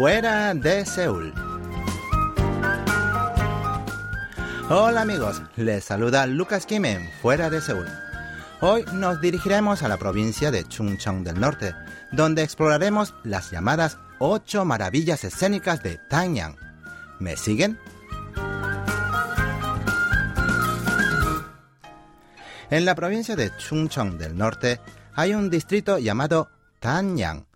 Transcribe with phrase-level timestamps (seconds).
[0.00, 1.34] Fuera de Seúl.
[4.70, 7.86] Hola amigos, les saluda Lucas Kim en Fuera de Seúl.
[8.62, 11.74] Hoy nos dirigiremos a la provincia de Chungcheong del Norte,
[12.12, 16.56] donde exploraremos las llamadas ocho maravillas escénicas de Tanyang.
[17.18, 17.78] ¿Me siguen?
[22.70, 24.80] En la provincia de Chungcheong del Norte
[25.12, 26.48] hay un distrito llamado
[26.78, 27.49] Tanyang,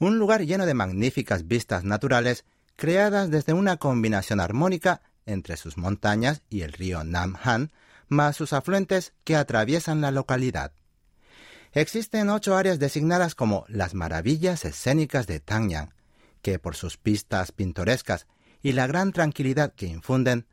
[0.00, 6.42] un lugar lleno de magníficas vistas naturales creadas desde una combinación armónica entre sus montañas
[6.48, 7.70] y el río Namhan,
[8.08, 10.72] más sus afluentes que atraviesan la localidad.
[11.72, 15.94] Existen ocho áreas designadas como las maravillas escénicas de Tanyang,
[16.42, 18.26] que por sus pistas pintorescas
[18.62, 20.46] y la gran tranquilidad que infunden,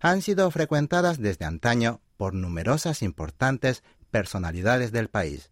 [0.00, 5.50] han sido frecuentadas desde antaño por numerosas importantes personalidades del país.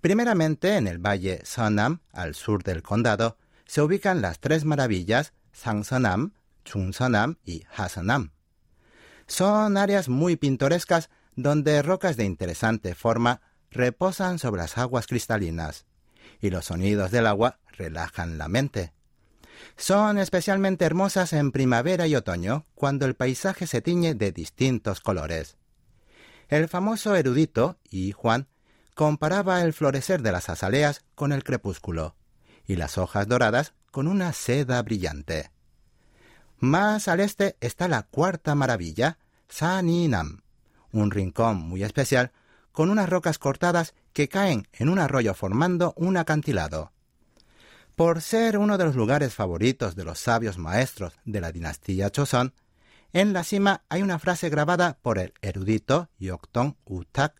[0.00, 6.32] Primeramente, en el valle Sonam, al sur del condado, se ubican las tres maravillas Sangsonam,
[6.64, 8.32] Chungsonam y Hasonam.
[9.26, 15.86] Son áreas muy pintorescas donde rocas de interesante forma reposan sobre las aguas cristalinas
[16.40, 18.92] y los sonidos del agua relajan la mente.
[19.76, 25.56] Son especialmente hermosas en primavera y otoño, cuando el paisaje se tiñe de distintos colores.
[26.48, 28.48] El famoso erudito, y Juan,
[29.00, 32.16] comparaba el florecer de las azaleas con el crepúsculo,
[32.66, 35.50] y las hojas doradas con una seda brillante.
[36.58, 39.16] Más al este está la cuarta maravilla,
[39.48, 40.42] Saninam,
[40.92, 42.32] un rincón muy especial
[42.72, 46.92] con unas rocas cortadas que caen en un arroyo formando un acantilado.
[47.96, 52.52] Por ser uno de los lugares favoritos de los sabios maestros de la dinastía Choson,
[53.14, 57.39] en la cima hay una frase grabada por el erudito Yokton Utak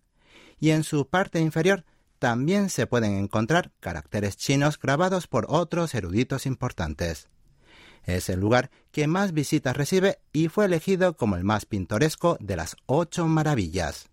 [0.60, 1.84] y en su parte inferior
[2.18, 7.28] también se pueden encontrar caracteres chinos grabados por otros eruditos importantes.
[8.04, 12.56] Es el lugar que más visitas recibe y fue elegido como el más pintoresco de
[12.56, 14.10] las ocho maravillas.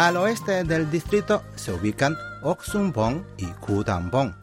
[0.00, 4.34] Al oeste del distrito se ubican Oksunbong y Kudangbong,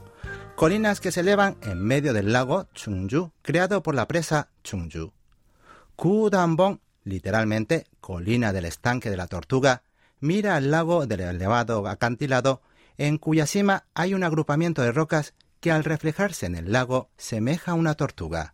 [0.55, 5.13] colinas que se elevan en medio del lago Chungju, creado por la presa Chungju.
[5.95, 9.81] Kudangbong, literalmente colina del estanque de la tortuga,
[10.19, 12.61] mira al lago del elevado acantilado,
[12.99, 17.71] en cuya cima hay un agrupamiento de rocas que al reflejarse en el lago semeja
[17.71, 18.53] a una tortuga.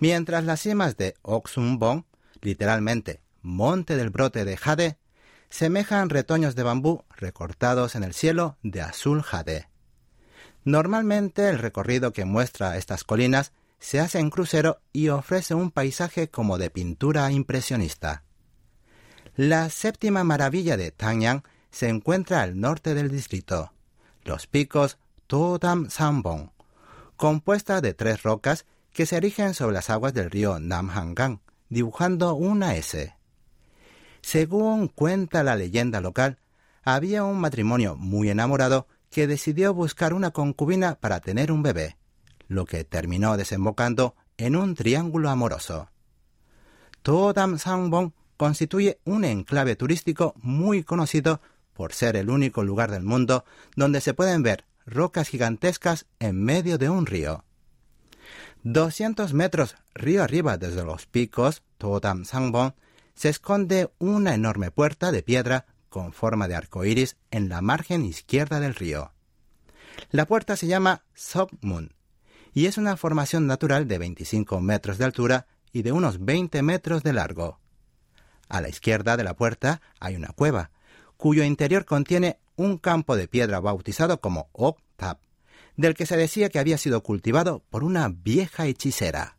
[0.00, 2.02] Mientras las cimas de Oksunbong,
[2.40, 4.98] literalmente monte del brote de jade,
[5.50, 9.68] semejan retoños de bambú recortados en el cielo de azul jade.
[10.64, 16.28] Normalmente el recorrido que muestra estas colinas se hace en crucero y ofrece un paisaje
[16.28, 18.22] como de pintura impresionista.
[19.36, 23.72] La séptima maravilla de Tanyang se encuentra al norte del distrito,
[24.22, 26.50] los picos Todam Sambong,
[27.16, 32.76] compuesta de tres rocas que se erigen sobre las aguas del río Namhangang, dibujando una
[32.76, 33.14] S.
[34.22, 36.38] Según cuenta la leyenda local,
[36.82, 41.96] había un matrimonio muy enamorado que decidió buscar una concubina para tener un bebé,
[42.48, 45.90] lo que terminó desembocando en un triángulo amoroso.
[47.02, 51.40] Todam Sangbong constituye un enclave turístico muy conocido
[51.74, 53.44] por ser el único lugar del mundo
[53.76, 57.44] donde se pueden ver rocas gigantescas en medio de un río.
[58.62, 62.72] 200 metros río arriba desde los picos Todam Sangbong
[63.20, 68.02] se esconde una enorme puerta de piedra con forma de arco iris en la margen
[68.06, 69.12] izquierda del río.
[70.10, 71.92] La puerta se llama Sokmun
[72.54, 77.02] y es una formación natural de 25 metros de altura y de unos 20 metros
[77.02, 77.60] de largo.
[78.48, 80.70] A la izquierda de la puerta hay una cueva,
[81.18, 85.20] cuyo interior contiene un campo de piedra bautizado como Oktap,
[85.76, 89.36] del que se decía que había sido cultivado por una vieja hechicera.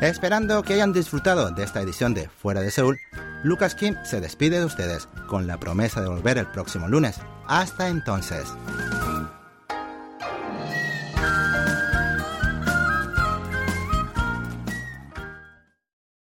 [0.00, 2.98] Esperando que hayan disfrutado de esta edición de Fuera de Seúl,
[3.42, 7.18] Lucas Kim se despide de ustedes con la promesa de volver el próximo lunes.
[7.46, 8.44] Hasta entonces.